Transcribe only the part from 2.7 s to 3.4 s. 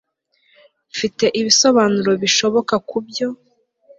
kubyo